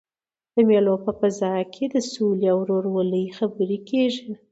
[0.53, 4.29] د مېلو په فضا کښي د سولي او ورورولۍ خبري کېږي.